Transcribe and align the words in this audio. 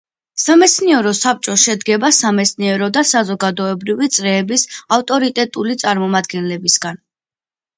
სამეცნიერო 0.43 1.11
საბჭო 1.17 1.57
შედგება 1.63 2.09
სამეცნიერო 2.21 2.87
და 2.97 3.03
საზოგადოებრივი 3.09 4.09
წრეების 4.17 4.65
ავტორიტეტული 4.99 5.79
წარმომადგენლებისაგან. 5.85 7.01